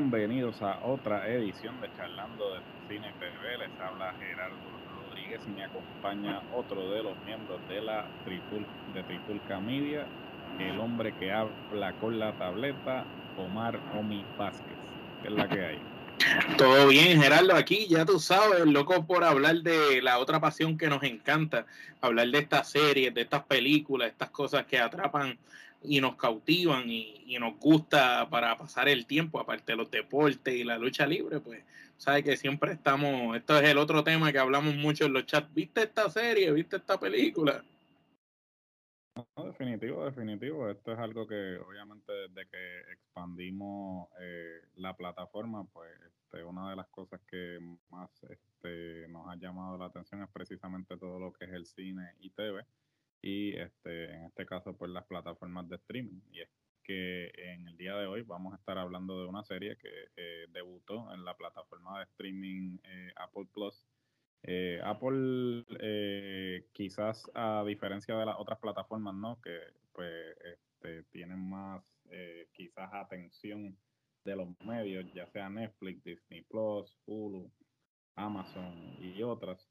[0.00, 3.58] Bienvenidos a otra edición de Charlando de Cine TV.
[3.58, 4.56] Les habla Gerardo
[4.96, 10.06] Rodríguez y me acompaña otro de los miembros de la Tripul, de Tripulca Media,
[10.58, 13.04] el hombre que habla con la tableta,
[13.36, 14.72] Omar Omi Vázquez.
[15.20, 15.78] ¿Qué es la que hay?
[16.56, 20.88] Todo bien, Gerardo, aquí ya tú sabes, loco por hablar de la otra pasión que
[20.88, 21.66] nos encanta,
[22.00, 25.38] hablar de estas series, de estas películas, estas cosas que atrapan
[25.82, 30.64] y nos cautivan y, nos gusta para pasar el tiempo, aparte de los deportes y
[30.64, 31.64] la lucha libre, pues
[31.96, 35.52] sabes que siempre estamos, esto es el otro tema que hablamos mucho en los chats,
[35.54, 36.52] ¿viste esta serie?
[36.52, 37.64] ¿Viste esta película?
[39.14, 40.68] No, definitivo, definitivo.
[40.70, 46.76] Esto es algo que obviamente desde que expandimos eh, la plataforma, pues este, una de
[46.76, 47.58] las cosas que
[47.90, 52.14] más este, nos ha llamado la atención es precisamente todo lo que es el cine
[52.20, 52.64] y TV
[53.22, 56.20] y este, en este caso pues las plataformas de streaming.
[56.32, 56.48] Y es
[56.82, 60.46] que en el día de hoy vamos a estar hablando de una serie que eh,
[60.52, 63.86] debutó en la plataforma de streaming eh, Apple Plus.
[64.42, 65.64] Eh, Apple
[66.72, 69.40] quizás a diferencia de las otras plataformas, ¿no?
[69.40, 69.58] Que
[69.92, 71.84] pues este, tienen más
[72.52, 73.78] quizás atención
[74.24, 77.50] de los medios, ya sea Netflix, Disney Plus, Hulu,
[78.16, 79.69] Amazon y otras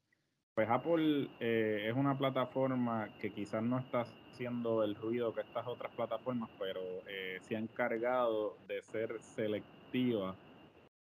[0.54, 5.66] pues Apple eh, es una plataforma que quizás no está haciendo el ruido que estas
[5.66, 10.34] otras plataformas, pero eh, se ha encargado de ser selectiva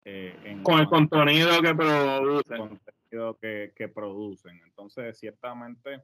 [0.03, 2.57] eh, con el contenido que producen.
[2.57, 4.61] Contenido que, que producen.
[4.65, 6.01] Entonces, ciertamente,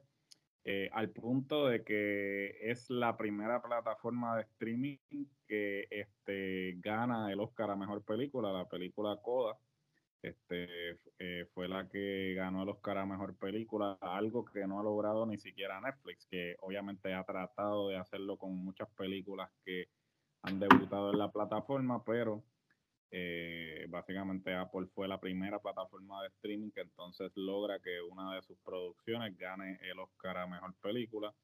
[0.92, 4.96] al punto de que es la primera plataforma de streaming
[5.46, 9.58] que este, gana el Oscar a Mejor Película, la película Coda
[10.22, 14.82] este, eh, fue la que ganó el Oscar a Mejor Película, algo que no ha
[14.84, 19.88] logrado ni siquiera Netflix, que obviamente ha tratado de hacerlo con muchas películas que
[20.42, 22.44] han debutado en la plataforma, pero
[23.10, 28.42] eh, básicamente Apple fue la primera plataforma de streaming que entonces logra que una de
[28.42, 31.34] sus producciones gane el Oscar a Mejor Película.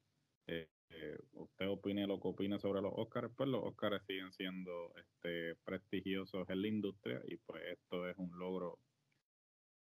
[0.48, 4.92] Eh, eh, usted opine lo que opine sobre los Oscars, pues los Oscars siguen siendo
[4.96, 8.78] este, prestigiosos en la industria y pues esto es un logro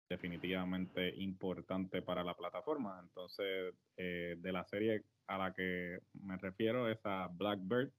[0.10, 3.00] definitivamente importante para la plataforma.
[3.02, 7.92] Entonces, eh, de la serie a la que me refiero es a Blackbird.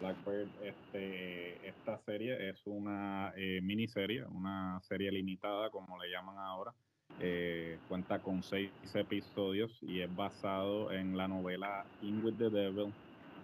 [0.00, 6.74] Blackbird, este, esta serie es una eh, miniserie, una serie limitada, como le llaman ahora,
[7.20, 12.92] eh, cuenta con seis episodios y es basado en la novela In with the Devil,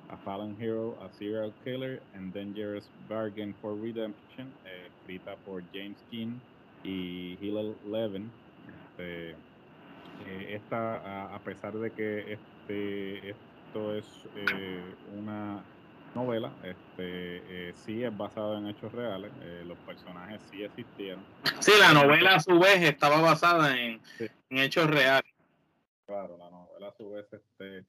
[0.08, 5.98] A Fallen Hero, A Serial Killer and Dangerous Bargain for Redemption, eh, escrita por James
[6.10, 6.32] King
[6.82, 8.30] y Hillel Levin.
[8.68, 14.04] Este, eh, esta, a, pesar de que este, esto es
[15.16, 15.62] una
[16.14, 21.24] novela, este, eh, sí es basada en hechos reales, eh, los personajes sí existieron.
[21.60, 24.00] Sí, la novela a su vez estaba basada en,
[24.50, 25.32] hechos reales.
[26.06, 27.86] Claro, la novela a su vez este,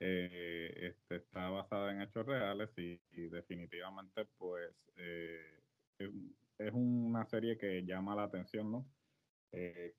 [0.00, 6.10] eh, este, está basada en hechos reales y, definitivamente pues es,
[6.58, 8.86] es, una serie que llama la atención, ¿no?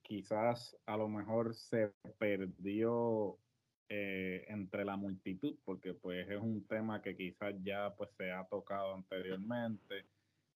[0.03, 3.39] quizás a lo mejor se perdió
[3.89, 8.43] eh, entre la multitud, porque pues es un tema que quizás ya pues se ha
[8.45, 10.05] tocado anteriormente,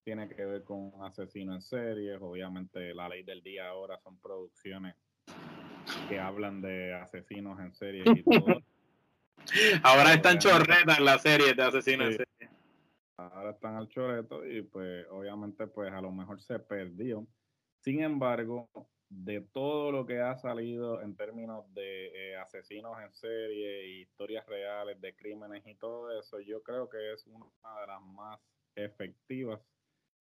[0.03, 4.17] tiene que ver con un asesino en series, obviamente la ley del día ahora son
[4.17, 4.95] producciones
[6.09, 8.61] que hablan de asesinos en series y todo.
[9.83, 12.51] ahora están chorretas las series de asesinos en series.
[13.17, 17.25] Ahora están al choreto y pues obviamente pues a lo mejor se perdió.
[17.79, 18.69] Sin embargo,
[19.11, 25.01] de todo lo que ha salido en términos de eh, asesinos en serie, historias reales
[25.01, 28.39] de crímenes y todo eso, yo creo que es una de las más
[28.73, 29.59] efectivas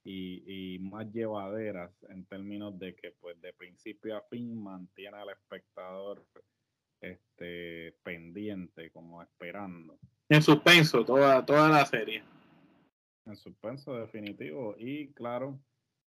[0.03, 6.27] y, más llevaderas en términos de que pues de principio a fin mantiene al espectador
[7.01, 9.99] este pendiente, como esperando.
[10.29, 12.25] En suspenso, toda, toda la serie.
[13.25, 14.75] En suspenso definitivo.
[14.79, 15.61] Y claro,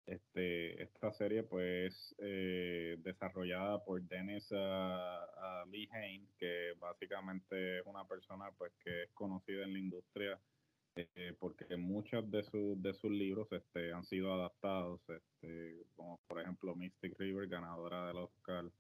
[0.06, 7.86] este, esta serie pues eh, desarrollada por Dennis uh, a, Lee Hain, que básicamente es
[7.86, 10.40] una persona pues que es conocida en la industria
[10.96, 16.40] eh, porque muchos de, sus de sus libros este, han sido adaptados, este, como por
[16.40, 18.72] ejemplo Mystic River, ganadora del Oscar,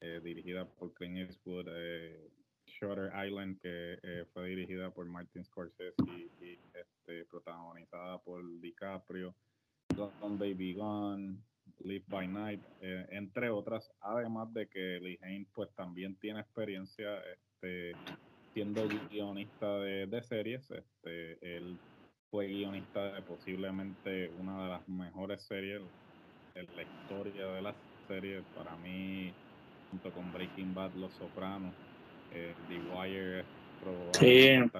[0.00, 2.30] eh, dirigida por Clint Eastwood, eh,
[2.66, 9.34] Shutter Island, que eh, fue dirigida por Martin Scorsese y, este, protagonizada por DiCaprio,
[9.96, 11.36] Don Baby Gone,
[11.84, 17.18] Live by Night, eh, entre otras, además de que Lee Hain pues también tiene experiencia
[17.32, 17.92] este,
[18.52, 21.78] siendo guionista de, series, este, él
[22.30, 25.82] fue guionista de posiblemente una de las mejores series
[26.54, 27.74] en la historia de las
[28.08, 29.32] series, para mí,
[29.90, 31.74] junto con Breaking Bad, Los Sopranos,
[32.32, 33.44] eh, The Wire
[33.82, 34.78] probablemente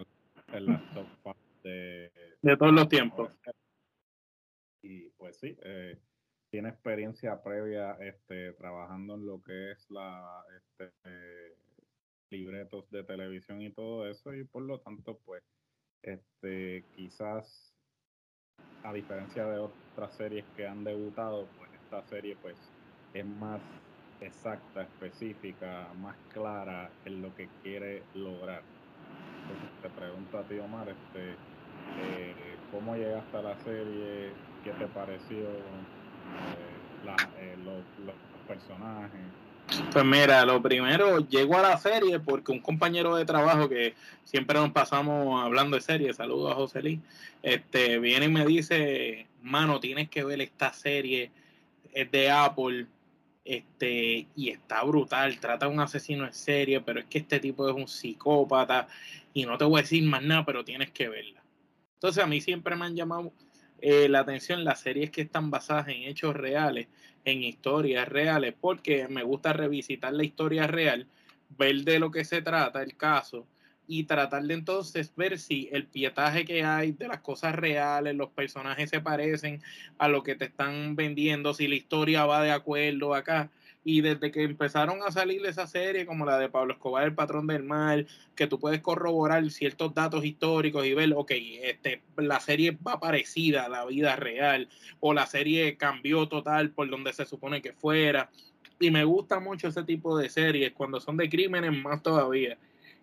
[0.52, 2.12] en la top de,
[2.42, 3.30] de todos los tiempos.
[5.40, 6.00] Sí, eh,
[6.50, 10.94] tiene experiencia previa este, trabajando en lo que es la este,
[12.30, 15.42] libretos de televisión y todo eso y por lo tanto pues
[16.02, 17.76] este quizás
[18.82, 22.74] a diferencia de otras series que han debutado pues esta serie pues
[23.12, 23.62] es más
[24.20, 28.66] exacta, específica, más clara en lo que quiere lograr.
[29.48, 31.42] Entonces te pregunto a ti Omar, este,
[31.94, 34.44] eh, ¿cómo llegaste a la serie?
[34.64, 38.14] ¿Qué te pareció eh, eh, los,
[38.48, 39.20] personajes?
[39.92, 43.94] Pues mira, lo primero, llego a la serie porque un compañero de trabajo que
[44.24, 47.00] siempre nos pasamos hablando de serie, saludos a José Lee,
[47.42, 51.30] este, viene y me dice, mano, tienes que ver esta serie,
[51.92, 52.86] es de Apple,
[53.44, 57.68] este, y está brutal, trata de un asesino en serie, pero es que este tipo
[57.68, 58.88] es un psicópata,
[59.34, 61.42] y no te voy a decir más nada, pero tienes que verla.
[61.94, 63.32] Entonces a mí siempre me han llamado
[63.86, 66.88] eh, la atención las series que están basadas en hechos reales,
[67.26, 71.06] en historias reales, porque me gusta revisitar la historia real,
[71.50, 73.46] ver de lo que se trata el caso
[73.86, 78.30] y tratar de entonces ver si el pietaje que hay de las cosas reales, los
[78.30, 79.60] personajes se parecen
[79.98, 83.50] a lo que te están vendiendo, si la historia va de acuerdo acá.
[83.84, 87.46] Y desde que empezaron a salir esa serie, como la de Pablo Escobar, El Patrón
[87.46, 91.32] del Mal, que tú puedes corroborar ciertos datos históricos y ver, ok,
[91.62, 94.68] este, la serie va parecida a la vida real,
[95.00, 98.30] o la serie cambió total por donde se supone que fuera.
[98.80, 102.56] Y me gusta mucho ese tipo de series, cuando son de crímenes más todavía.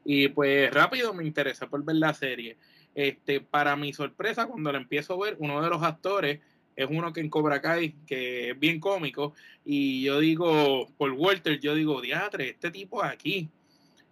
[0.04, 2.58] Y pues rápido me interesé por ver la serie.
[2.96, 6.40] Este, para mi sorpresa, cuando la empiezo a ver, uno de los actores
[6.76, 9.34] es uno que en Cobra Kai, que es bien cómico,
[9.66, 13.50] y yo digo, por Walter, yo digo, diatre, este tipo aquí.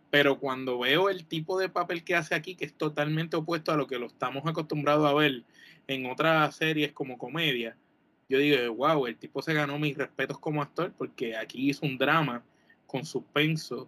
[0.10, 3.78] Pero cuando veo el tipo de papel que hace aquí, que es totalmente opuesto a
[3.78, 5.44] lo que lo estamos acostumbrados a ver
[5.88, 7.78] en otras series como comedia,
[8.28, 11.98] yo digo, wow, el tipo se ganó mis respetos como actor porque aquí hizo un
[11.98, 12.44] drama
[12.86, 13.88] con suspenso,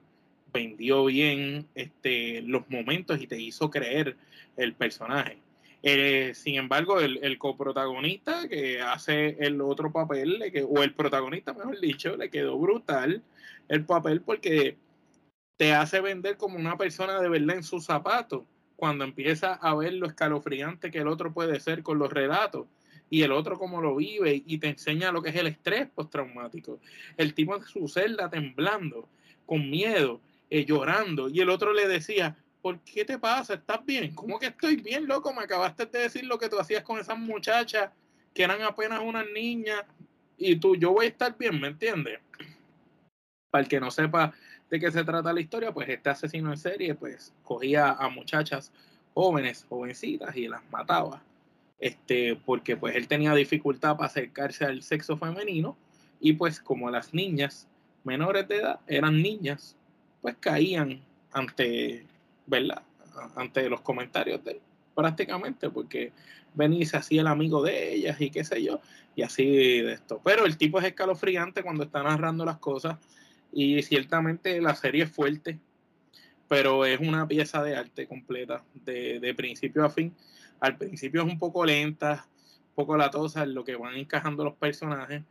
[0.51, 4.17] vendió bien este, los momentos y te hizo creer
[4.57, 5.37] el personaje.
[5.83, 12.15] Eh, sin embargo, el, coprotagonista que hace el otro papel, o el protagonista, mejor dicho,
[12.15, 13.23] le quedó brutal
[13.67, 14.77] el papel porque
[15.57, 18.43] te hace vender como una persona de verdad en sus zapatos
[18.75, 22.65] cuando empieza a ver lo escalofriante que el otro puede ser con los relatos
[23.11, 26.79] y el otro cómo lo vive y te enseña lo que es el estrés postraumático.
[27.17, 29.07] El tipo de su celda temblando,
[29.45, 30.19] con miedo,
[30.49, 33.55] eh, llorando y el otro le decía, ¿por qué te pasa?
[33.55, 34.13] ¿Estás bien?
[34.13, 35.33] ¿Cómo que estoy bien, loco?
[35.33, 37.91] Me acabaste de decir lo que tú hacías con esas muchachas
[38.33, 39.83] que eran apenas unas niñas
[40.37, 42.19] y tú, yo voy a estar bien, ¿me entiendes?
[43.49, 44.33] Para el que no sepa
[44.69, 48.71] de qué se trata la historia, pues este asesino en serie, pues cogía a muchachas
[49.13, 51.21] jóvenes, jovencitas y las mataba.
[51.79, 55.75] Este, porque pues él tenía dificultad para acercarse al sexo femenino
[56.19, 57.67] y pues como las niñas
[58.03, 59.75] menores de edad eran niñas,
[60.21, 61.01] pues caían
[61.33, 62.05] ante
[62.45, 62.83] ¿verdad?
[63.35, 64.61] Ante los comentarios de él,
[64.95, 66.11] prácticamente, porque
[66.53, 68.79] venía y se hacía el amigo de ellas y qué sé yo,
[69.15, 69.45] y así
[69.81, 70.21] de esto.
[70.23, 72.97] Pero el tipo es escalofriante cuando está narrando las cosas
[73.51, 75.59] y ciertamente la serie es fuerte,
[76.47, 80.13] pero es una pieza de arte completa, de, principio a fin.
[80.59, 82.27] Al principio es un poco lenta,
[82.69, 85.23] un poco latosa en lo que van encajando los personajes,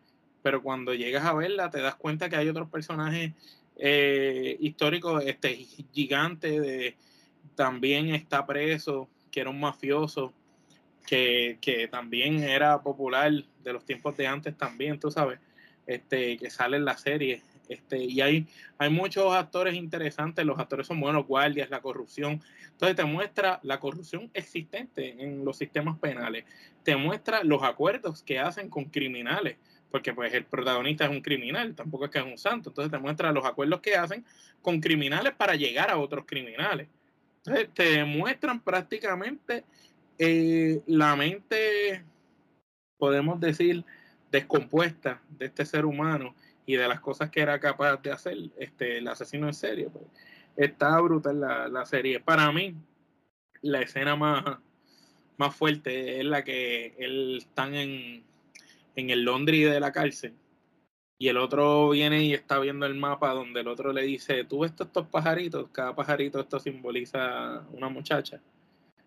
[0.43, 3.33] pero cuando llegas a verla te das cuenta que hay otros personajes
[3.83, 5.55] eh, históricos este,
[5.93, 6.97] gigantes de
[7.55, 10.35] también está preso, que era un mafioso,
[11.07, 13.33] que, también era popular
[13.65, 15.41] de los tiempos de antes también, tú sabes,
[15.87, 17.43] este, que sale en la serie.
[17.69, 18.47] Este, y hay,
[18.79, 22.43] hay muchos actores interesantes, los actores son buenos, guardias, la corrupción.
[22.73, 26.45] Entonces te muestra la corrupción existente en los sistemas penales,
[26.83, 29.57] te muestra los acuerdos que hacen con criminales
[29.91, 32.99] porque pues el protagonista es un criminal, tampoco es que es un santo, entonces te
[32.99, 34.25] muestra los acuerdos que hacen
[34.63, 36.89] con criminales para llegar a otros criminales.
[37.39, 39.65] Entonces te demuestran prácticamente
[40.19, 42.05] eh, la mente,
[42.99, 43.85] podemos decir,
[44.31, 46.35] descompuesta de este ser humano
[46.67, 49.89] y de las cosas que era capaz de hacer este, el asesino en serie.
[49.89, 50.05] Pues,
[50.57, 52.21] está brutal la, la serie.
[52.21, 52.77] Para mí,
[53.63, 54.45] la escena más,
[55.37, 58.23] más fuerte es la que él están en,
[58.97, 60.35] en el Londres de la cárcel
[61.21, 64.61] y el otro viene y está viendo el mapa donde el otro le dice, tú
[64.61, 68.41] ves estos pajaritos, cada pajarito esto simboliza una muchacha.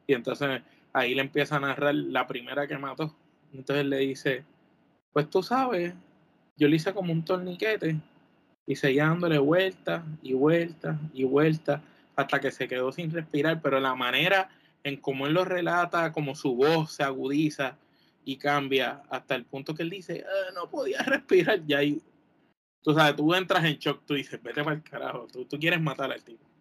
[0.05, 0.61] Y entonces
[0.93, 3.15] ahí le empieza a narrar la primera que mató.
[3.51, 4.45] Entonces le dice,
[5.11, 5.95] pues tú sabes,
[6.55, 7.99] yo le hice como un torniquete
[8.67, 11.81] y seguía dándole vueltas y vueltas y vueltas
[12.15, 14.51] hasta que se quedó sin respirar, pero la manera
[14.83, 17.75] en cómo él lo relata, como su voz se agudiza
[18.25, 22.01] y cambia hasta el punto que él dice, ah, no podía respirar, ya ahí,
[22.81, 25.81] tú sabes, tú entras en shock, tú dices, vete para el carajo, tú, tú quieres
[25.81, 26.53] matar al tipo.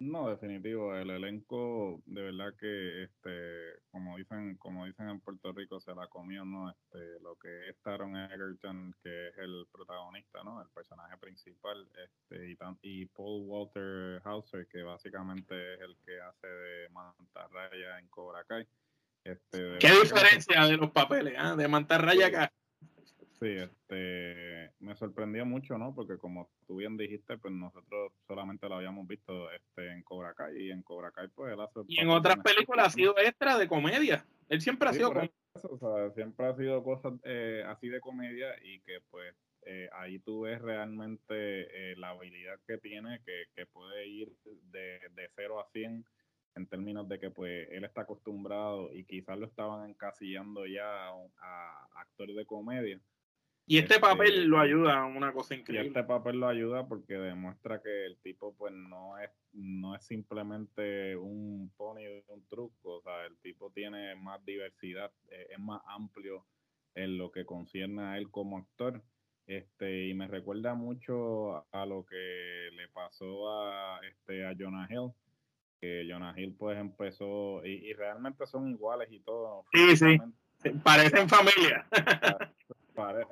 [0.00, 5.78] No, definitivo, el elenco de verdad que este como dicen, como dicen en Puerto Rico
[5.78, 6.70] se la comió, ¿no?
[6.70, 10.62] Este lo que es Taron Egerton, que es el protagonista, ¿no?
[10.62, 16.46] El personaje principal, este y, y Paul Walter Hauser, que básicamente es el que hace
[16.46, 18.66] de Mantarraya en Cobra Kai.
[19.24, 21.54] Este, ¿Qué diferencia de los papeles, ah?
[21.54, 22.52] de Mantarraya acá?
[23.40, 25.94] Sí, este, me sorprendió mucho, ¿no?
[25.94, 30.66] Porque como tú bien dijiste, pues nosotros solamente lo habíamos visto este, en Cobra Kai
[30.66, 31.80] y en Cobra Kai pues él hace...
[31.88, 34.26] Y en otras películas ha sido extra de comedia.
[34.50, 35.10] Él siempre ha sido...
[35.10, 40.18] o sea, siempre ha sido cosas eh, así de comedia y que pues eh, ahí
[40.18, 45.60] tú ves realmente eh, la habilidad que tiene, que, que puede ir de, de 0
[45.60, 46.04] a 100
[46.54, 51.88] en términos de que pues él está acostumbrado y quizás lo estaban encasillando ya a
[51.94, 53.00] actor de comedia
[53.70, 55.84] y este, papel lo ayuda a una cosa increíble.
[55.84, 60.04] Y este papel lo ayuda porque demuestra que el tipo pues no es, no es
[60.04, 65.58] simplemente un pony de un truco, o sea, el tipo tiene más diversidad, eh, es
[65.60, 66.44] más amplio
[66.96, 69.04] en lo que concierne a él como actor.
[69.46, 75.12] Este, y me recuerda mucho a, lo que le pasó a este a Jonah Hill,
[75.80, 79.64] que Jonah Hill pues empezó, y, y realmente son iguales y todo.
[79.72, 80.18] Sí, sí,
[80.82, 81.86] parecen familia.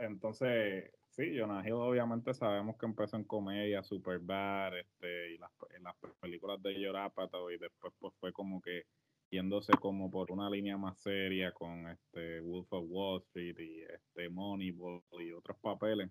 [0.00, 5.50] Entonces, sí, Jonah Hill obviamente sabemos que empezó en comedia, super bad, este, y las,
[5.76, 8.84] en las películas de Yorapato, y después pues fue como que
[9.30, 14.30] yéndose como por una línea más seria con este Wolf of Wall Street y este
[14.30, 16.10] Moneyball y otros papeles.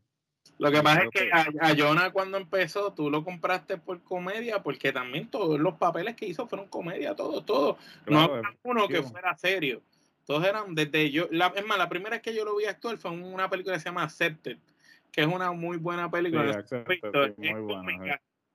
[0.58, 4.92] Lo que pasa es que, a, Jonah cuando empezó, tú lo compraste por comedia, porque
[4.92, 7.78] también todos los papeles que hizo fueron comedia, todos, todos.
[8.06, 9.82] no había uno que fuera serio.
[10.26, 11.28] Todos eran desde yo.
[11.32, 13.76] La, es más, la primera vez que yo lo vi actuar fue en una película
[13.76, 14.58] que se llama Accepted,
[15.12, 16.66] que es una muy buena película.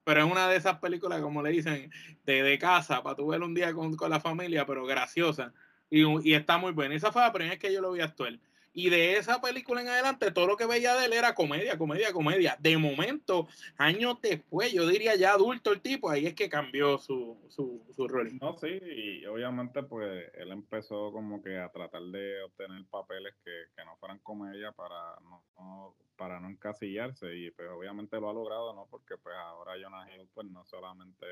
[0.03, 1.91] pero es una de esas películas, como le dicen,
[2.25, 5.51] de, de casa, para tu ver un día con, con, la familia, pero graciosa.
[5.89, 6.93] Y, y, está muy buena.
[6.93, 8.37] Esa fue la primera vez que yo lo vi actuar.
[8.73, 12.11] Y de esa película en adelante, todo lo que veía de él era comedia, comedia,
[12.11, 12.57] comedia.
[12.59, 17.37] De momento, años después, yo diría ya adulto el tipo, ahí es que cambió su,
[17.49, 18.37] su, su rol.
[18.41, 23.51] No, sí, y obviamente pues él empezó como que a tratar de obtener papeles que,
[23.75, 28.73] que no fueran comedia para no, para no encasillarse y pues obviamente lo ha logrado,
[28.73, 28.87] ¿no?
[28.89, 31.25] Porque pues ahora Jonah Hill pues no solamente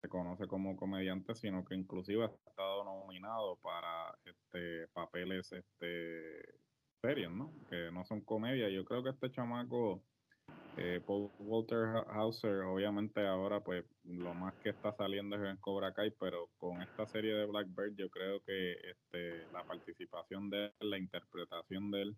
[0.00, 6.60] se conoce como comediante, sino que inclusive ha estado nominado para este papeles este
[7.00, 7.52] serios, ¿no?
[7.68, 8.68] Que no son comedia.
[8.68, 10.02] Yo creo que este chamaco,
[10.76, 15.92] eh, Paul Walter Hauser, obviamente ahora pues lo más que está saliendo es en Cobra
[15.92, 20.90] Kai, pero con esta serie de Blackbird yo creo que este la participación de él,
[20.90, 22.16] la interpretación de él,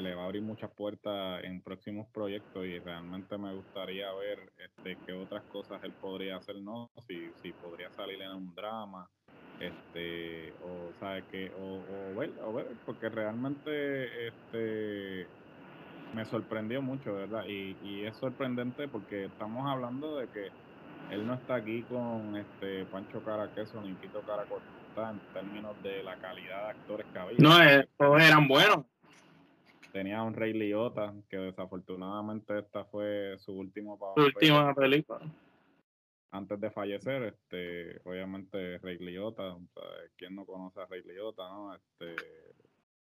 [0.00, 4.98] le va a abrir muchas puertas en próximos proyectos y realmente me gustaría ver este,
[5.06, 6.90] qué otras cosas él podría hacer, ¿no?
[7.06, 9.08] Si, si podría salir en un drama,
[9.60, 11.80] este, o sabe que, o,
[12.12, 15.26] o, ver, o ver, porque realmente este
[16.12, 17.44] me sorprendió mucho, ¿verdad?
[17.46, 20.48] Y, y es sorprendente porque estamos hablando de que
[21.10, 26.16] él no está aquí con este Pancho Caraqueso ni Quito Caracorta en términos de la
[26.16, 27.38] calidad de actores que había.
[27.38, 28.84] No, eh, todos eran buenos
[29.94, 34.24] tenía un Rey Liotta, que desafortunadamente esta fue su último papel.
[34.24, 35.20] última película.
[36.32, 39.56] Antes de fallecer, este, obviamente Rey Liotta,
[40.16, 41.76] ¿quién no conoce a Rey Liotta, no?
[41.76, 42.16] Este,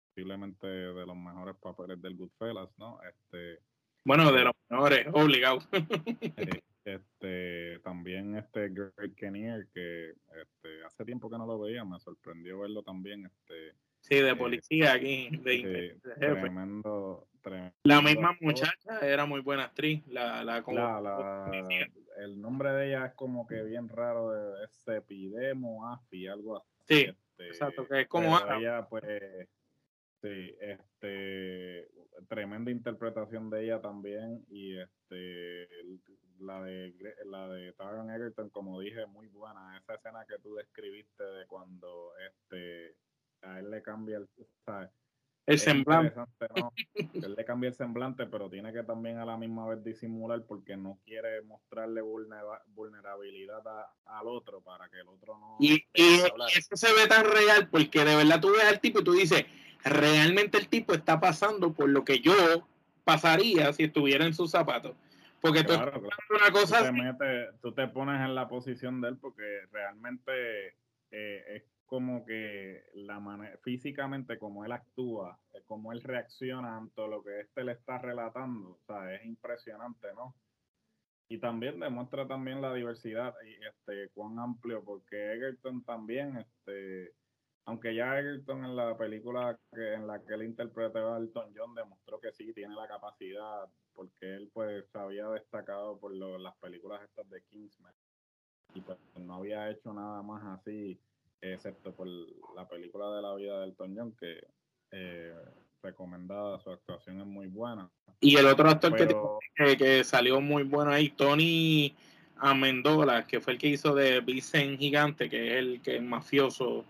[0.08, 3.02] posiblemente de los mejores papeles del Goodfellas, ¿no?
[3.04, 3.60] Este,
[4.06, 5.60] bueno, de los mejores, obligado.
[5.74, 12.00] Eh, este, también este Greg Kinnear, que este, hace tiempo que no lo veía, me
[12.00, 15.30] sorprendió verlo también, este, Sí, de policía aquí.
[15.38, 17.28] De, tremendo,
[17.84, 20.06] La misma muchacha era muy buena actriz.
[20.08, 20.64] La, la,
[22.18, 26.74] el nombre de ella es como que bien raro, es Epidemo Afi, algo así.
[26.88, 29.04] Sí, este, exacto, que es como ella, pues,
[30.22, 31.90] sí, este,
[32.28, 35.68] tremenda interpretación de ella también y este,
[36.40, 36.94] la de
[37.26, 39.78] la de Taron Egerton, como dije, muy buena.
[39.78, 42.96] Esa escena que tú describiste de cuando este
[43.42, 44.28] a él le cambia el,
[45.48, 46.20] el semblante.
[47.14, 50.76] Él le cambia el semblante, pero tiene que también a la misma vez disimular porque
[50.76, 53.62] no quiere mostrarle vulnerabilidad
[54.06, 55.56] al otro para que el otro no.
[55.60, 59.14] Y, eso se ve tan real porque de verdad tú ves al tipo y tú
[59.14, 59.46] dices,
[59.86, 62.34] realmente el tipo está pasando por lo que yo
[63.06, 64.98] pasaría si estuviera en sus zapatos.
[65.40, 69.62] Porque tú, una cosa tú te, tú te pones en la posición de él porque
[69.72, 70.76] realmente
[71.12, 77.08] eh, es como que la manera, físicamente como él actúa, eh, como él reacciona ante
[77.08, 80.36] lo que este le está relatando, o sea, es impresionante, ¿no?
[81.30, 87.14] Y también demuestra también la diversidad y este cuán amplio, porque Egerton también, este,
[87.66, 91.74] aunque ya Egerton en la película que, en la que él interpretó a Elton John
[91.74, 97.02] demostró que sí tiene la capacidad, porque él pues se había destacado por las películas
[97.04, 97.94] estas de Kingsman
[98.74, 101.00] y pues no había hecho nada más así
[101.42, 102.08] excepto por
[102.56, 104.40] la película de la vida del Toñón, que
[104.92, 105.34] eh,
[105.82, 107.90] recomendada, su actuación es muy buena.
[108.20, 111.94] Y el otro actor que, que, salió muy bueno ahí, Tony
[112.38, 116.86] Amendola, que fue el que hizo de Vicen Gigante, que es el que es mafioso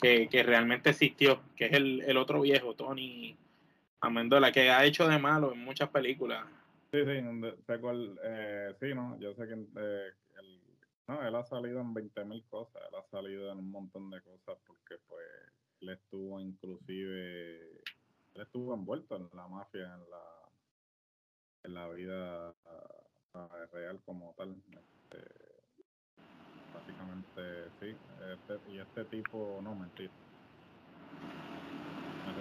[0.00, 3.36] que, realmente existió, que es el, otro viejo, Tony
[4.00, 6.44] Amendola, que ha hecho de malo en muchas películas.
[6.92, 7.20] Sí, sí,
[7.66, 10.10] sé cuál, eh, sí, no, yo sé que eh,
[11.08, 14.58] no, él ha salido en 20.000 cosas, él ha salido en un montón de cosas
[14.66, 15.26] porque pues
[15.80, 17.70] él estuvo inclusive,
[18.34, 20.22] él estuvo envuelto en la mafia, en la,
[21.64, 22.54] en la vida
[23.72, 24.54] real como tal.
[24.70, 25.48] Este,
[26.74, 27.96] básicamente sí,
[28.32, 30.10] este, y este tipo, no mentir,
[32.26, 32.34] me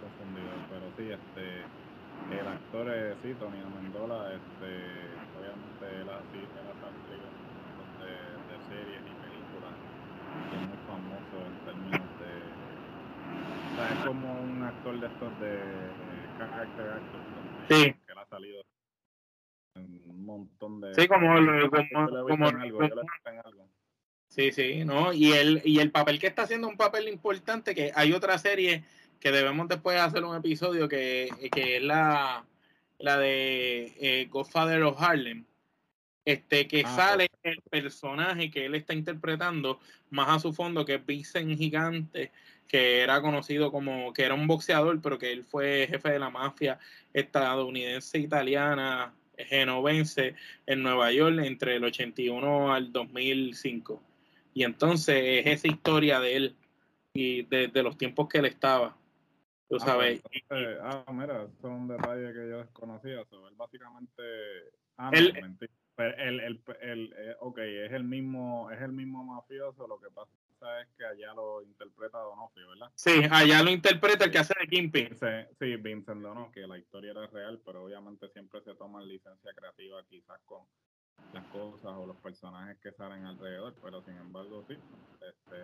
[0.00, 4.70] confundido, pero sí, este, el actor es sí, Tony Amendola, este,
[5.38, 7.47] obviamente él ha, sí, él ha salido
[8.68, 9.74] series y películas
[10.50, 12.32] que es muy famoso en términos de
[13.72, 15.58] o sea, es como un actor de estos de,
[16.38, 17.20] character actor
[17.68, 17.94] sí.
[18.06, 18.62] que él ha salido
[19.74, 23.68] en un montón de sí como, como, como, algo, algo.
[24.28, 27.92] sí sí no y el y el papel que está haciendo un papel importante que
[27.94, 28.84] hay otra serie
[29.20, 32.44] que debemos después hacer un episodio que, que es la
[32.98, 35.44] la de eh, Godfather of Harlem
[36.24, 39.80] este, que ah, sale el personaje que él está interpretando
[40.10, 42.32] más a su fondo, que es Vincent Gigante,
[42.66, 46.30] que era conocido como, que era un boxeador, pero que él fue jefe de la
[46.30, 46.78] mafia
[47.12, 50.34] estadounidense, italiana, genovense
[50.66, 54.02] en Nueva York entre el 81 al 2005.
[54.54, 56.56] Y entonces es esa historia de él
[57.14, 58.96] y de, los tiempos que él estaba.
[59.68, 60.22] Tú ah, sabes.
[60.82, 63.20] ah, mira, es un detalle que yo desconocía.
[63.20, 64.22] él básicamente.
[64.96, 65.10] Ah,
[65.98, 70.30] el, el, el, eh, ok, es el mismo, es el mismo mafioso, lo que pasa
[70.80, 72.90] es que allá lo interpreta Donofrio, ¿verdad?
[72.94, 75.16] Sí, allá lo interpreta el que hace de Kingpin.
[75.58, 80.02] Sí, Vincent Donofrio, que la historia era real, pero obviamente siempre se toma licencia creativa
[80.08, 80.62] quizás con
[81.32, 84.74] las cosas o los personajes que salen alrededor, pero sin embargo sí.
[85.20, 85.56] Este,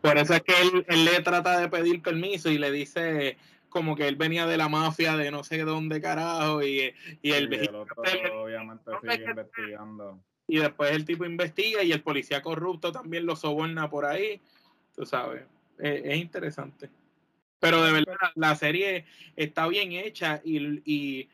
[0.00, 3.36] Por eso es que él, él le trata de pedir permiso y le dice,
[3.72, 7.46] como que él venía de la mafia de no sé dónde carajo y, y el,
[7.74, 10.20] obviamente sigue investigando.
[10.46, 14.40] Y después el tipo investiga y el policía corrupto también lo soborna por ahí,
[14.94, 15.44] tú sabes,
[15.78, 16.90] es, interesante.
[17.58, 19.06] Pero de verdad, la serie
[19.36, 21.28] está bien hecha y, y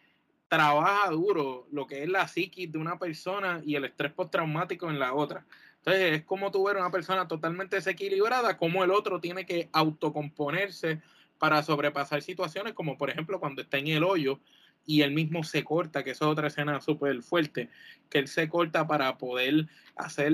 [0.46, 4.98] trabaja duro lo que es la psiquis de una persona y el estrés postraumático en
[4.98, 5.44] la otra.
[5.79, 11.01] Entonces es como tú ver una persona totalmente desequilibrada, como el otro tiene que autocomponerse
[11.38, 14.40] para sobrepasar situaciones como por ejemplo cuando está en el hoyo
[14.87, 17.68] y él mismo se corta, que esa es otra escena súper fuerte,
[18.09, 20.33] que él se corta para poder hacer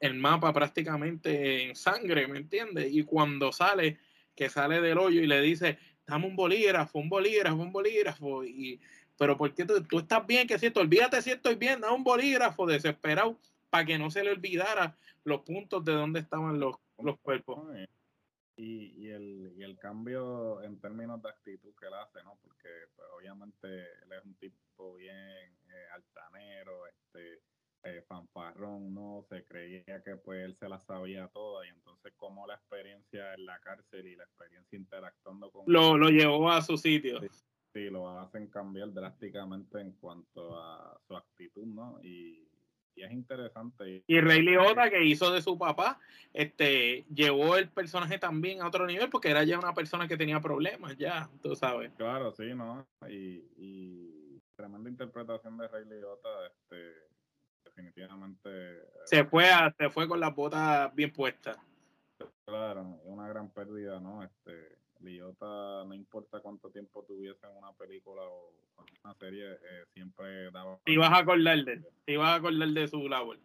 [0.00, 2.92] el mapa prácticamente en sangre, ¿me entiendes?
[2.92, 3.98] Y cuando sale,
[4.34, 8.78] que sale del hoyo y le dice, dame un bolígrafo, un bolígrafo, un bolígrafo, y,
[9.16, 10.46] pero ¿por qué tú, tú estás bien?
[10.46, 13.38] Que cierto, olvídate si estoy bien, da un bolígrafo desesperado
[13.70, 17.66] para que no se le olvidara los puntos de donde estaban los, los cuerpos
[18.56, 22.38] y, y, el, y el cambio en términos de actitud que él hace, ¿no?
[22.42, 25.16] Porque pues, obviamente él es un tipo bien
[25.68, 27.42] eh, altanero, este,
[27.84, 29.24] eh, fanfarrón, ¿no?
[29.28, 33.46] Se creía que pues él se la sabía toda y entonces como la experiencia en
[33.46, 35.64] la cárcel y la experiencia interactuando con...
[35.66, 37.20] Lo, lo llevó a su sitio.
[37.72, 42.00] Sí, lo hacen cambiar drásticamente en cuanto a su actitud, ¿no?
[42.02, 42.48] Y,
[43.02, 44.02] es interesante.
[44.06, 45.98] Y Rey Liotta, que hizo de su papá,
[46.32, 50.40] este, llevó el personaje también a otro nivel porque era ya una persona que tenía
[50.40, 51.92] problemas, ya, tú sabes.
[51.96, 52.86] Claro, sí, ¿no?
[53.08, 56.92] Y, y tremenda interpretación de Rey Liotta, este,
[57.64, 58.48] definitivamente.
[59.04, 59.46] Se fue,
[59.78, 61.56] se fue con las botas bien puestas.
[62.46, 64.22] Claro, es una gran pérdida, ¿no?
[64.22, 68.52] Este, Lillota, no importa cuánto tiempo tuviese en una película o
[69.04, 70.78] una serie, eh, siempre daba.
[70.84, 73.38] Te ibas a acordar de, te ibas a acordar de su labor.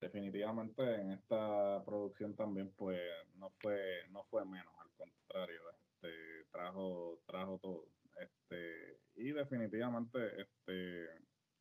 [0.00, 3.00] Definitivamente en esta producción también, pues,
[3.36, 7.88] no fue, no fue menos, al contrario, este, trajo, trajo todo.
[8.20, 11.06] Este, y definitivamente, este,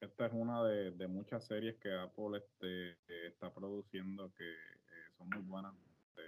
[0.01, 5.29] esta es una de, de muchas series que Apple este, está produciendo que eh, son
[5.29, 5.73] muy buenas.
[5.75, 6.21] Este,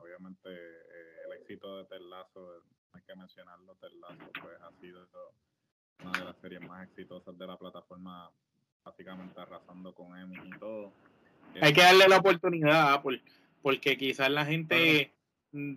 [0.00, 2.62] obviamente eh, el éxito de Terlazo,
[2.92, 5.06] hay que mencionarlo, Terlazo pues ha sido
[6.02, 8.30] una de las series más exitosas de la plataforma,
[8.84, 10.92] básicamente arrasando con Emmy y todo.
[11.60, 13.02] Hay que darle la oportunidad
[13.62, 15.12] porque quizás la gente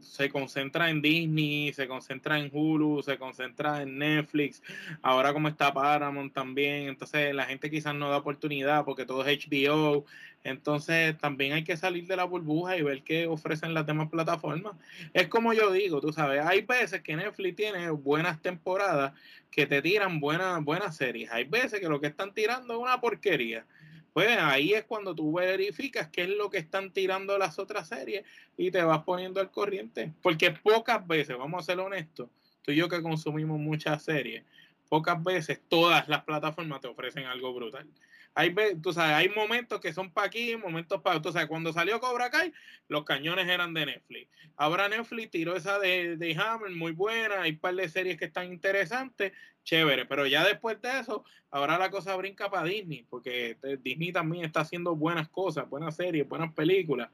[0.01, 4.62] se concentra en Disney, se concentra en Hulu, se concentra en Netflix,
[5.01, 9.47] ahora como está Paramount también, entonces la gente quizás no da oportunidad porque todo es
[9.47, 10.05] HBO,
[10.43, 14.73] entonces también hay que salir de la burbuja y ver qué ofrecen las demás plataformas.
[15.13, 19.13] Es como yo digo, tú sabes, hay veces que Netflix tiene buenas temporadas
[19.49, 23.01] que te tiran buenas, buenas series, hay veces que lo que están tirando es una
[23.01, 23.65] porquería
[24.13, 28.23] pues ahí es cuando tú verificas qué es lo que están tirando las otras series
[28.56, 30.13] y te vas poniendo al corriente.
[30.21, 32.30] Porque pocas veces, vamos a ser honestos,
[32.62, 34.43] tú y yo que consumimos muchas series,
[34.88, 37.88] pocas veces todas las plataformas te ofrecen algo brutal
[38.36, 41.22] hay, tú sabes, hay momentos que son para aquí, momentos para.
[41.22, 42.52] Tú sabes, cuando salió Cobra Kai,
[42.88, 44.30] los cañones eran de Netflix.
[44.56, 47.43] Ahora Netflix tiró esa de, de Hammer, muy buena.
[47.43, 50.06] Hay un par de series que están interesantes, chévere.
[50.06, 54.62] Pero ya después de eso, ahora la cosa brinca para Disney, porque Disney también está
[54.62, 57.10] haciendo buenas cosas, buenas series, buenas películas.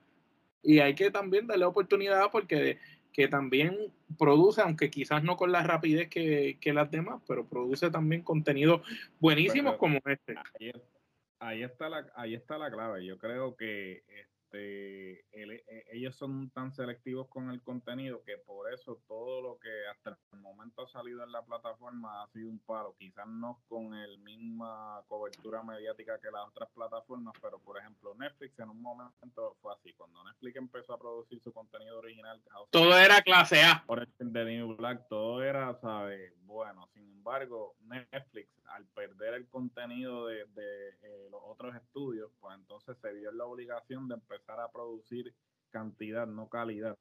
[0.64, 2.80] Y hay que también darle oportunidad porque
[3.12, 3.76] que también
[4.18, 8.84] produce, aunque quizás no con la rapidez que, que las demás, pero produce también contenido
[9.20, 10.36] buenísimos como este
[11.40, 13.06] ahí está la, ahí está la clave.
[13.06, 14.04] Yo creo que
[14.50, 19.70] este, e, ellos son tan selectivos con el contenido que por eso todo lo que
[19.92, 22.96] hasta el momento ha salido en la plataforma ha sido un paro.
[22.98, 28.58] Quizás no con el misma cobertura mediática que las otras plataformas, pero por ejemplo Netflix
[28.60, 29.94] en un momento fue así.
[29.94, 33.84] Cuando Netflix empezó a producir su contenido original, todo era clase A.
[33.86, 36.34] Por el de New Black, todo era, ¿sabes?
[36.42, 42.98] Bueno, sin embargo, Netflix al perder el contenido de, eh, los otros estudios, pues entonces
[42.98, 45.34] se vio la obligación de empezar a producir
[45.72, 46.98] cantidad, no calidad.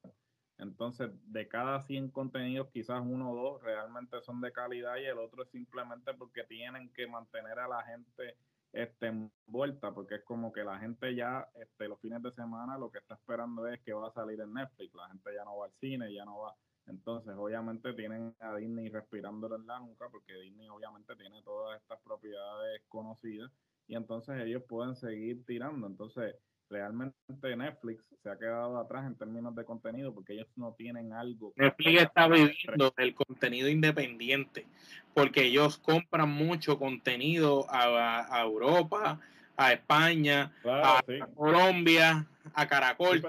[0.59, 5.18] Entonces, de cada 100 contenidos, quizás uno o dos realmente son de calidad y el
[5.18, 8.37] otro es simplemente porque tienen que mantener a la gente
[8.72, 12.90] este, envuelta, porque es como que la gente ya este, los fines de semana lo
[12.90, 15.66] que está esperando es que va a salir en Netflix, la gente ya no va
[15.66, 16.54] al cine, ya no va
[16.88, 22.01] entonces, obviamente tienen a Disney respirándole en la nuca, porque Disney obviamente tiene todas estas
[22.01, 23.51] propiedades conocidas
[23.87, 25.87] y entonces ellos pueden seguir tirando.
[25.87, 26.35] Entonces,
[26.70, 31.53] realmente Netflix se ha quedado atrás en términos de contenido porque ellos no tienen algo.
[31.57, 34.66] Netflix está viviendo el contenido independiente
[35.14, 39.20] porque ellos compran mucho contenido a, Europa,
[39.57, 41.01] a España, a,
[41.35, 43.22] Colombia, a Caracol.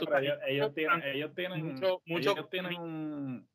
[0.48, 3.49] ellos, tienen, ellos tienen, mucho, ellos tienen un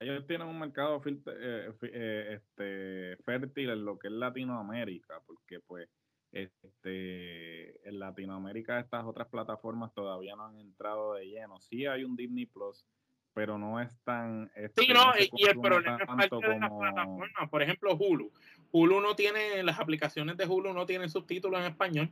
[0.00, 5.88] ellos tienen un mercado eh, eh, este, fértil en lo que es Latinoamérica, porque pues
[6.30, 11.58] este en Latinoamérica estas otras plataformas todavía no han entrado de lleno.
[11.60, 12.84] Sí hay un Disney Plus,
[13.32, 14.50] pero no es tan...
[14.54, 17.50] Este, sí, no, y el problema es parte de las plataformas.
[17.50, 18.30] Por ejemplo, Hulu.
[18.72, 22.10] Hulu no tiene, las aplicaciones de Hulu no tienen subtítulos en español.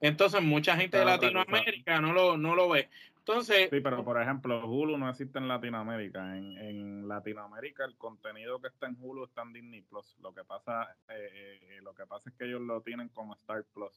[0.00, 2.88] Entonces mucha gente de Latinoamérica no lo, no lo ve.
[3.28, 6.36] Entonces, sí, pero por ejemplo, Hulu no existe en Latinoamérica.
[6.36, 10.16] En, en Latinoamérica el contenido que está en Hulu está en Disney Plus.
[10.22, 13.64] Lo que pasa, eh, eh, lo que pasa es que ellos lo tienen como Star
[13.74, 13.92] Plus.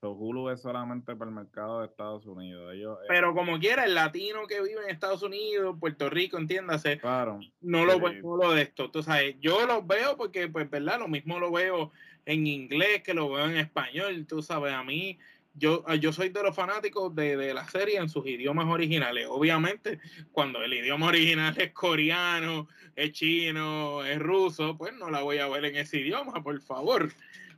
[0.00, 2.74] So, Hulu es solamente para el mercado de Estados Unidos.
[2.74, 6.98] Ellos, eh, pero como quiera, el latino que vive en Estados Unidos, Puerto Rico, entiéndase,
[6.98, 8.90] claro, no, lo, no lo de esto.
[8.90, 11.92] Tú sabes, yo lo veo porque, pues, verdad, lo mismo lo veo
[12.26, 14.26] en inglés que lo veo en español.
[14.26, 15.20] Tú sabes, a mí
[15.54, 19.26] yo, ah, yo soy de los fanáticos de, de, la serie en sus idiomas originales.
[19.28, 20.00] Obviamente,
[20.32, 25.48] cuando el idioma original es coreano, es chino, es ruso, pues no la voy a
[25.48, 27.10] ver en ese idioma, por favor.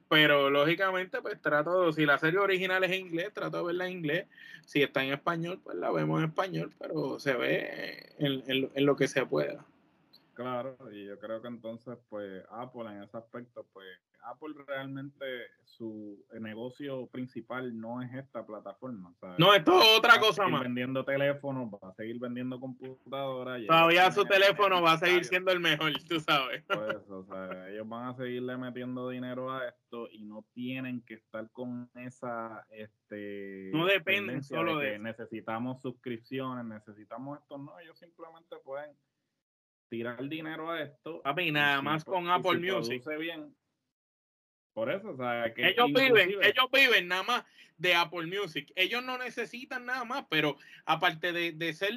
[0.09, 3.93] pero lógicamente pues trato, si la serie original es en inglés, trato de verla en
[3.93, 4.27] inglés,
[4.65, 9.09] si está en español, pues la vemos en español, pero se ve en lo que
[9.09, 9.65] se pueda.
[10.35, 13.87] Claro, y yo creo que entonces, pues Apple en ese aspecto, pues
[14.25, 15.25] Apple realmente
[15.65, 19.15] su negocio principal no es esta plataforma.
[19.39, 20.63] No, esto es otra cosa más.
[20.63, 23.61] vendiendo teléfonos, va a seguir vendiendo computadoras.
[23.67, 26.65] Todavía su teléfono va a seguir siendo el mejor, tú sabes.
[26.67, 31.15] Pues, o sea, ellos van a seguirle metiendo dinero a esto y no tienen que
[31.15, 33.71] estar con esa, este...
[33.73, 38.91] No dependen solo de, necesitamos suscripciones, necesitamos esto, no, ellos simplemente pueden
[39.95, 41.23] tirar dinero a esto.
[41.23, 43.03] Papi, nada más con Apple Music.
[43.19, 43.55] Bien.
[44.73, 47.45] Por eso, o sea, que ellos viven, ellos viven nada más
[47.77, 48.73] de Apple Music.
[48.75, 51.93] Ellos no necesitan nada más, pero aparte de, de ser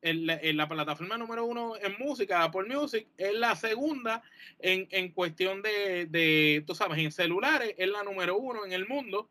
[0.00, 4.22] en la, plataforma número uno en música, Apple Music, es la segunda
[4.58, 8.88] en, en cuestión de, de, tú sabes, en celulares, es la número uno en el
[8.88, 9.30] mundo.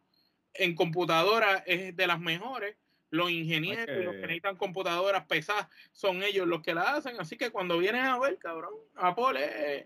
[0.54, 2.76] En computadora es de las mejores
[3.12, 7.20] los ingenieros, los que necesitan computadoras pesadas, son ellos los que la hacen.
[7.20, 9.86] Así que cuando vienes a ver, cabrón, Apple es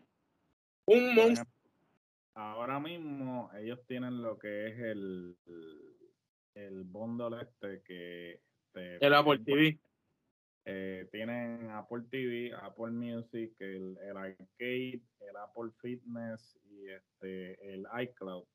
[0.85, 1.51] un monstruo.
[2.35, 5.35] Ahora mismo ellos tienen lo que es el,
[6.53, 8.39] el bundle este que...
[8.73, 9.79] el Apple TV.
[10.67, 17.85] Eh, tienen Apple TV, Apple Music, el, el Arcade, el Apple Fitness y este el
[18.01, 18.45] iCloud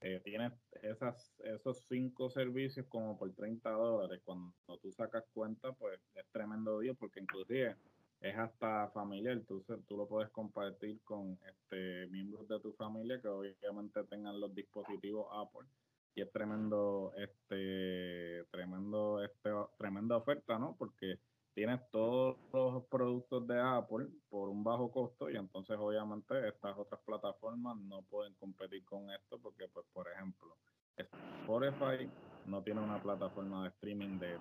[0.00, 0.52] eh, tienes
[0.82, 4.20] esas, esos cinco servicios como por 30 dólares.
[4.24, 4.52] Cuando
[4.82, 7.76] tú sacas cuenta, pues es tremendo día porque inclusive
[8.20, 9.40] es hasta familiar.
[9.46, 14.54] Tú, tú lo puedes compartir con este miembros de tu familia que obviamente tengan los
[14.54, 15.68] dispositivos Apple.
[16.14, 20.76] Y es tremendo, este, tremendo, este, tremenda oferta, ¿no?
[20.78, 21.18] Porque
[21.54, 27.00] tienes todos los productos de Apple por un bajo costo y entonces obviamente estas otras
[27.06, 30.56] plataformas no pueden competir con esto porque pues por ejemplo
[30.96, 32.08] Spotify
[32.46, 34.36] no tiene una plataforma de streaming de,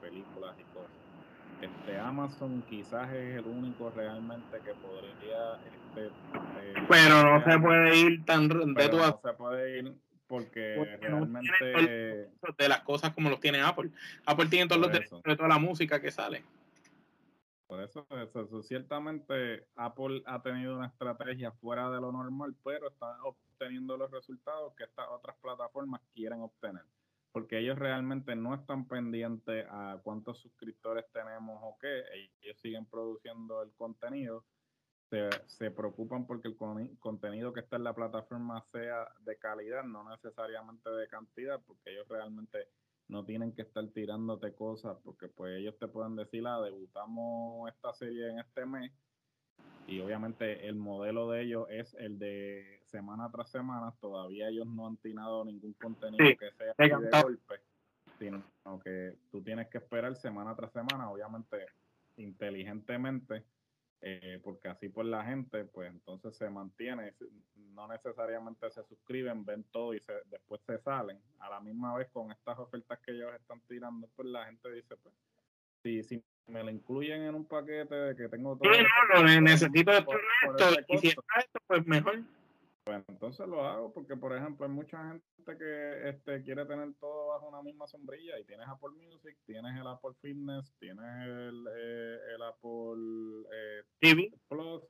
[0.00, 0.90] películas y cosas.
[1.60, 7.98] Este Amazon quizás es el único realmente que podría este, eh, pero no se puede
[7.98, 9.94] ir tan de no se puede ir
[10.26, 13.90] porque, realmente de las cosas como los tiene Apple.
[14.24, 16.44] Apple tiene todos los derechos de toda la música que sale.
[17.66, 23.18] Por eso, eso, ciertamente Apple ha tenido una estrategia fuera de lo normal, pero está
[23.24, 26.84] obteniendo los resultados que estas otras plataformas quieren obtener.
[27.32, 32.04] Porque ellos realmente no están pendientes a cuántos suscriptores tenemos o qué,
[32.40, 34.44] ellos siguen produciendo el contenido
[35.10, 36.56] se, preocupan porque el
[36.98, 42.08] contenido que está en la plataforma sea de calidad, no necesariamente de cantidad, porque ellos
[42.08, 42.68] realmente
[43.08, 47.92] no tienen que estar tirándote cosas, porque pues ellos te pueden decir, ah, debutamos esta
[47.94, 48.92] serie en este mes,
[49.86, 54.88] y obviamente el modelo de ellos es el de semana tras semana, todavía ellos no
[54.88, 57.60] han tirado ningún contenido que sea de golpe,
[58.18, 58.42] sino
[58.82, 61.66] que tú tienes que esperar semana tras semana, obviamente
[62.16, 63.44] inteligentemente
[64.00, 67.14] eh, porque así pues la gente pues entonces se mantiene,
[67.72, 71.20] no necesariamente se suscriben, ven todo y se, después se salen.
[71.38, 74.96] A la misma vez con estas ofertas que ellos están tirando, pues la gente dice
[74.96, 75.14] pues
[75.82, 78.70] si, si me lo incluyen en un paquete de que tengo todo...
[78.70, 80.12] no, no, necesito esto,
[80.88, 82.22] y si está esto pues mejor.
[82.86, 87.30] Pues entonces lo hago porque, por ejemplo, hay mucha gente que este, quiere tener todo
[87.30, 92.18] bajo una misma sombrilla y tienes Apple Music, tienes el Apple Fitness, tienes el, eh,
[92.36, 94.84] el Apple eh, TV Plus,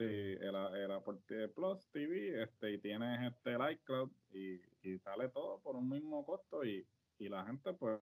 [0.00, 5.76] el, Apple Plus TV, este, y tienes este el iCloud y, y sale todo por
[5.76, 6.86] un mismo costo y,
[7.18, 8.02] y la gente pues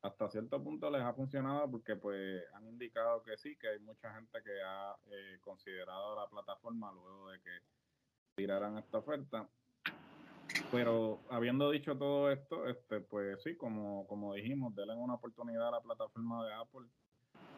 [0.00, 4.10] hasta cierto punto les ha funcionado porque pues han indicado que sí, que hay mucha
[4.14, 7.50] gente que ha eh, considerado la plataforma luego de que
[8.38, 9.48] tiraran esta oferta.
[10.70, 15.72] Pero habiendo dicho todo esto, este, pues sí, como, como dijimos, denle una oportunidad a
[15.72, 16.86] la plataforma de Apple.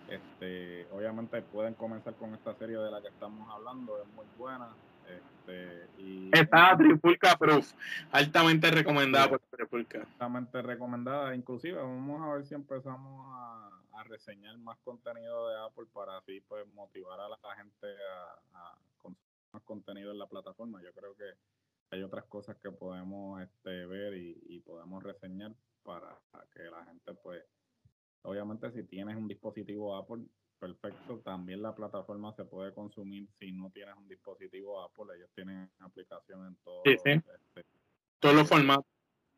[0.09, 4.69] Este, obviamente pueden comenzar con esta serie de la que estamos hablando, es muy buena.
[5.07, 7.73] Este, y, Está Tripulca Proof,
[8.11, 9.99] altamente recomendada por Tripulca.
[9.99, 15.87] Altamente recomendada, inclusive vamos a ver si empezamos a, a, reseñar más contenido de Apple
[15.93, 17.87] para así pues motivar a la gente
[18.55, 18.79] a, a
[19.53, 20.83] más contenido en la plataforma.
[20.83, 21.33] Yo creo que
[21.91, 26.21] hay otras cosas que podemos este, ver y, podemos reseñar para
[26.53, 27.43] que la gente, pues,
[28.23, 30.25] obviamente si tienes un dispositivo Apple,
[30.59, 35.71] perfecto, también la plataforma se puede consumir si no tienes un dispositivo Apple, ellos tienen
[35.81, 37.23] aplicación en todo, este,
[38.21, 38.87] todos los formatos.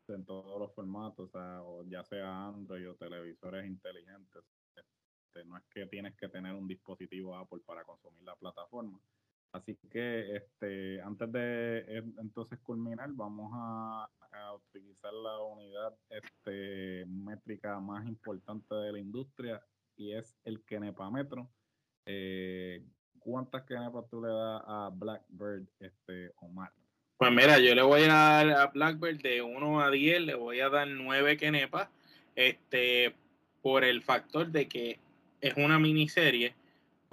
[0.09, 4.43] En todos los formatos, o, ya sea Android o televisores inteligentes.
[4.75, 8.99] Este, no es que tienes que tener un dispositivo Apple para consumir la plataforma
[9.53, 14.09] Así que este, antes de entonces culminar, vamos a,
[14.55, 19.63] utilizar la unidad este, métrica más importante de la industria
[19.95, 21.49] y es el Kenepametro.
[22.05, 22.83] Eh,
[23.19, 26.71] ¿Cuántas Kenepas tú le das a Blackbird, este, Omar?
[27.17, 30.59] Pues mira, yo le voy a dar a Blackbird de 1 a 10, le voy
[30.59, 31.89] a dar 9 Kenepas,
[32.35, 33.15] este,
[33.61, 34.99] por el factor de que
[35.41, 36.55] es una miniserie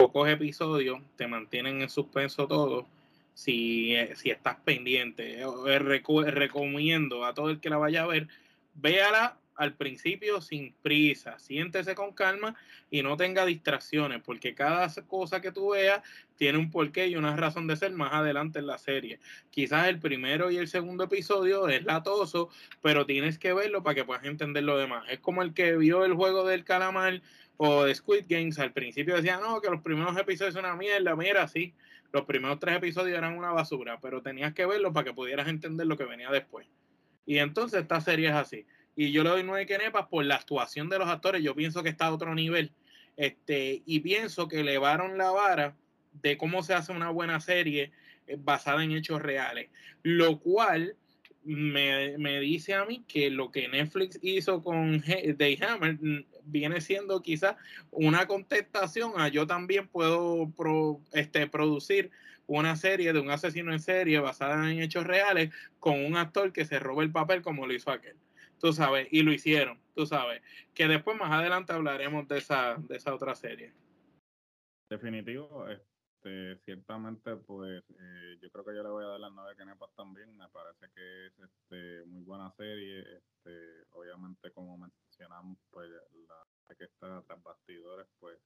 [0.01, 2.87] pocos episodios, te mantienen en suspenso todo.
[3.35, 8.27] Si, eh, si estás pendiente, eh, recomiendo a todo el que la vaya a ver,
[8.73, 12.55] véala al principio sin prisa, siéntese con calma
[12.89, 16.01] y no tenga distracciones, porque cada cosa que tú veas
[16.35, 19.19] tiene un porqué y una razón de ser más adelante en la serie.
[19.51, 22.49] Quizás el primero y el segundo episodio es latoso,
[22.81, 25.05] pero tienes que verlo para que puedas entender lo demás.
[25.11, 27.21] Es como el que vio el juego del calamar
[27.63, 31.15] o de Squid Games, al principio decía, no, que los primeros episodios son una mierda,
[31.15, 31.75] mira, sí,
[32.11, 35.85] los primeros tres episodios eran una basura, pero tenías que verlo para que pudieras entender
[35.85, 36.65] lo que venía después.
[37.23, 38.65] Y entonces esta serie es así.
[38.95, 41.89] Y yo le doy nueve quenepas por la actuación de los actores, yo pienso que
[41.89, 42.71] está a otro nivel.
[43.15, 45.77] Este, y pienso que elevaron la vara
[46.13, 47.91] de cómo se hace una buena serie
[48.25, 49.69] eh, basada en hechos reales,
[50.01, 50.95] lo cual
[51.43, 55.03] me, me, dice a mí que lo que Netflix hizo con
[55.37, 57.55] Day Hammer mm, viene siendo quizás
[57.89, 60.51] una contestación a yo también puedo
[61.13, 62.11] este, producir
[62.47, 66.65] una serie de un asesino en serie basada en hechos reales con un actor que
[66.65, 68.17] se roba el papel como lo hizo aquel.
[68.59, 70.41] Tú sabes, y lo hicieron, tú sabes.
[70.73, 73.73] Que después más adelante hablaremos de esa, de esa otra serie.
[74.89, 75.65] Definitivo,
[76.23, 79.89] este, ciertamente, pues eh, yo creo que yo le voy a dar las nueve canepas
[79.95, 80.35] también.
[80.37, 82.99] Me parece que es este, muy buena serie.
[82.99, 88.37] Este, obviamente, como mencionamos, pues la que está tras bastidores, pues.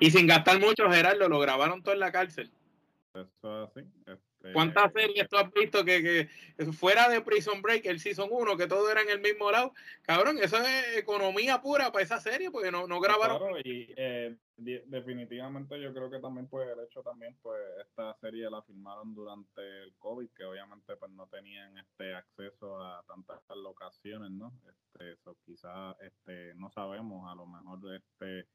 [0.00, 2.52] Y sin gastar mucho, Gerardo, lo grabaron todo en la cárcel.
[3.14, 3.80] Eso así.
[4.06, 8.56] Este, ¿Cuántas series tú has visto que, que, fuera de Prison Break, el Season 1,
[8.56, 9.72] que todo era en el mismo lado?
[10.02, 13.38] Cabrón, eso es economía pura para esa serie, porque no, no grabaron.
[13.38, 18.50] Claro, y eh, definitivamente yo creo que también, pues, el hecho también, pues, esta serie
[18.50, 24.32] la filmaron durante el COVID, que obviamente, pues, no tenían este acceso a tantas locaciones,
[24.32, 24.52] ¿no?
[24.68, 28.48] Este, eso quizás, este, no sabemos, a lo mejor, este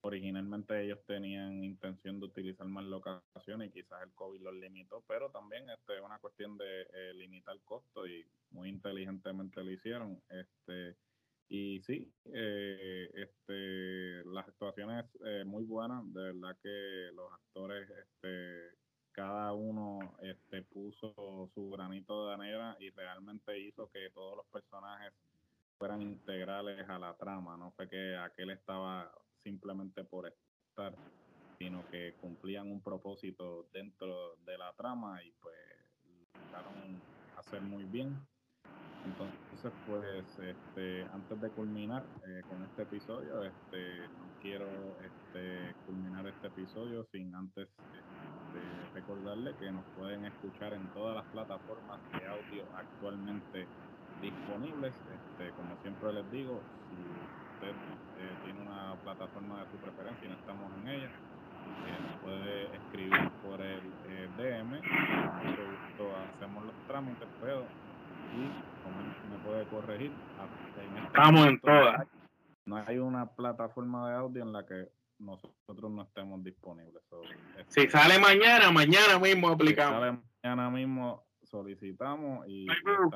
[0.00, 5.30] originalmente ellos tenían intención de utilizar más locaciones y quizás el COVID los limitó, pero
[5.30, 10.22] también este, es una cuestión de eh, limitar costo y muy inteligentemente lo hicieron.
[10.28, 10.96] Este,
[11.48, 18.76] y sí, eh, este, las actuaciones eh, muy buenas, de verdad que los actores, este,
[19.12, 25.12] cada uno este, puso su granito de arena y realmente hizo que todos los personajes
[25.78, 29.10] fueran integrales a la trama, no fue que aquel estaba
[29.42, 30.94] simplemente por estar,
[31.58, 35.56] sino que cumplían un propósito dentro de la trama y pues
[36.34, 37.00] lograron
[37.36, 38.16] hacer muy bien.
[39.04, 44.02] Entonces, pues, este, antes de culminar eh, con este episodio, este,
[44.42, 44.66] quiero
[45.00, 51.24] este, culminar este episodio sin antes este, recordarle que nos pueden escuchar en todas las
[51.26, 53.66] plataformas de audio actualmente
[54.20, 54.92] disponibles.
[54.92, 56.96] Este, como siempre les digo, si
[57.54, 57.74] usted
[58.18, 61.10] eh, tiene una plataforma de su preferencia y no estamos en ella,
[61.86, 64.70] eh, puede escribir por el eh, DM.
[64.70, 67.64] Mucho gusto hacemos los trámites, pero
[68.34, 68.44] y
[68.82, 68.98] como
[69.30, 70.12] me puede corregir,
[70.68, 72.06] este estamos en todas.
[72.66, 77.02] No hay una plataforma de audio en la que nosotros no estemos disponibles.
[77.68, 79.94] si este, sale mañana, mañana mismo aplicamos.
[79.94, 82.66] Si sale mañana mismo, solicitamos y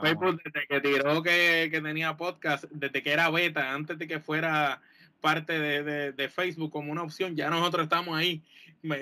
[0.01, 4.81] Facebook, desde que tiró que, tenía podcast, desde que era beta, antes de que fuera
[5.21, 8.43] parte de, Facebook como una opción, ya nosotros estamos ahí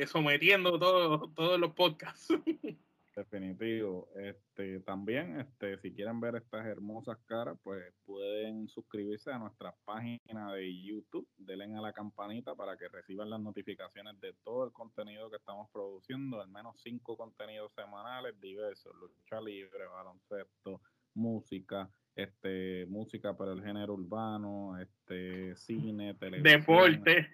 [0.06, 2.28] sometiendo todos todos los podcasts.
[3.20, 4.08] Definitivo.
[4.14, 10.54] Este, también, este, si quieren ver estas hermosas caras, pues pueden suscribirse a nuestra página
[10.54, 15.28] de YouTube, denle a la campanita para que reciban las notificaciones de todo el contenido
[15.28, 20.80] que estamos produciendo, al menos cinco contenidos semanales diversos, lucha libre, baloncesto,
[21.12, 27.28] música, este, música para el género urbano, este, cine, televisión, deporte,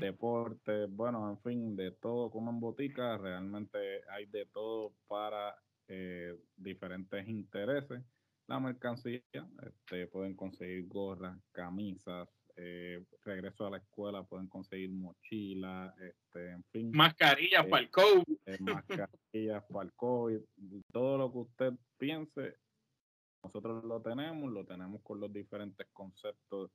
[0.00, 3.78] deporte, bueno, en fin, de todo como en botica, realmente
[4.10, 5.54] hay de todo para
[5.88, 8.02] eh, diferentes intereses.
[8.48, 15.94] La mercancía, este, pueden conseguir gorras, camisas, eh, regreso a la escuela, pueden conseguir mochilas,
[15.98, 16.90] este, en fin.
[16.92, 18.38] Mascarillas para el COVID.
[18.46, 20.40] Eh, mascarillas para el COVID,
[20.92, 22.56] todo lo que usted piense
[23.42, 26.70] nosotros lo tenemos, lo tenemos con los diferentes conceptos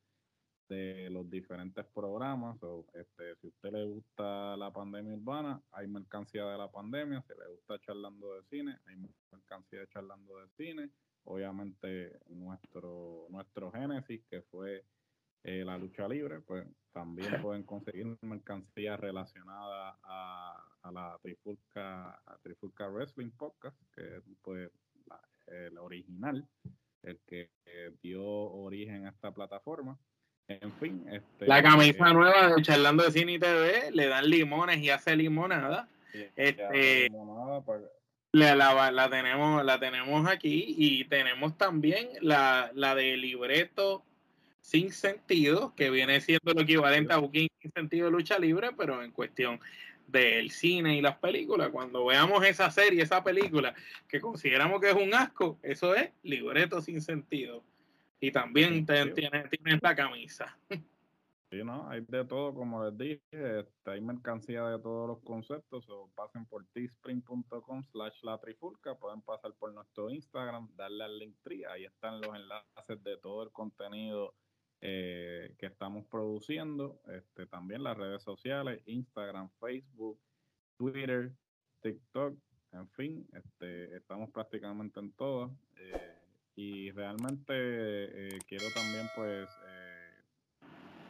[0.67, 2.61] de los diferentes programas.
[2.63, 7.21] O, este, si a usted le gusta la pandemia urbana, hay mercancía de la pandemia.
[7.21, 8.95] Si le gusta charlando de cine, hay
[9.31, 10.91] mercancía de charlando de cine.
[11.23, 14.85] Obviamente nuestro, nuestro génesis, que fue
[15.43, 22.37] eh, la lucha libre, pues también pueden conseguir mercancía relacionada a, a la Trifulca, a
[22.41, 24.69] Trifulca Wrestling Podcast, que es pues,
[25.47, 26.47] el original,
[27.03, 27.49] el que
[28.01, 29.97] dio origen a esta plataforma.
[30.47, 34.29] En fin, este, la camisa eh, nueva de Charlando de Cine y TV le dan
[34.29, 35.89] limones y hace limonada.
[36.35, 37.09] este,
[37.65, 37.81] pues,
[38.31, 44.03] la, tenemos, la tenemos aquí y tenemos también la, la de libreto
[44.61, 49.01] sin sentido, que viene siendo lo equivalente a Booking sin sentido de lucha libre, pero
[49.01, 49.59] en cuestión
[50.07, 51.69] del cine y las películas.
[51.69, 53.75] Cuando veamos esa serie, esa película,
[54.07, 57.63] que consideramos que es un asco, eso es libreto sin sentido.
[58.19, 60.57] Y también tienes la camisa.
[61.49, 61.89] Sí, ¿no?
[61.89, 66.45] Hay de todo, como les dije, este, hay mercancía de todos los conceptos, o pasen
[66.45, 71.85] por teespring.com slash la trifulca, pueden pasar por nuestro Instagram, darle al link tree, ahí
[71.85, 74.33] están los enlaces de todo el contenido
[74.81, 80.19] eh, que estamos produciendo, este, también las redes sociales, Instagram, Facebook,
[80.77, 81.31] Twitter,
[81.81, 82.37] TikTok,
[82.73, 85.51] en fin, este, estamos prácticamente en todas.
[85.77, 86.13] Eh,
[86.55, 90.67] y realmente eh, quiero también pues eh,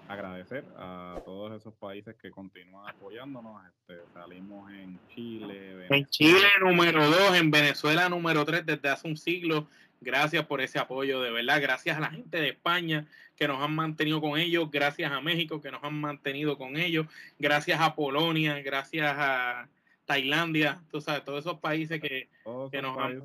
[0.09, 3.61] agradecer a todos esos países que continúan apoyándonos.
[3.65, 5.87] Este, salimos en Chile.
[5.89, 9.67] En Chile número dos, en Venezuela número tres desde hace un siglo.
[10.01, 11.61] Gracias por ese apoyo, de verdad.
[11.61, 14.69] Gracias a la gente de España que nos han mantenido con ellos.
[14.71, 17.07] Gracias a México que nos han mantenido con ellos.
[17.39, 18.61] Gracias a Polonia.
[18.61, 19.69] Gracias a
[20.05, 20.81] Tailandia.
[20.91, 22.29] Tú sabes, todos esos países que,
[22.71, 23.23] que nos han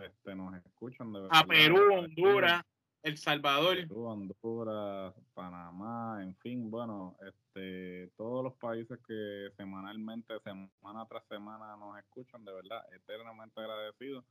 [0.00, 2.64] este, nos escuchan de A Perú, Honduras,
[3.02, 3.76] El Salvador.
[3.76, 11.76] Perú, Honduras, Panamá, en fin, bueno, este, todos los países que semanalmente, semana tras semana
[11.76, 14.24] nos escuchan, de verdad, eternamente agradecidos.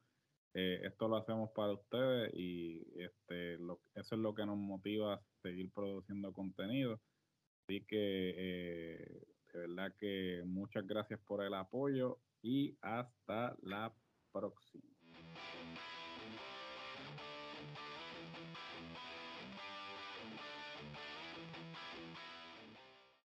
[0.54, 5.14] Eh, esto lo hacemos para ustedes y este, lo, eso es lo que nos motiva
[5.14, 7.00] a seguir produciendo contenido.
[7.64, 9.24] Así que eh,
[9.54, 13.94] de verdad que muchas gracias por el apoyo y hasta la
[14.32, 14.91] próxima.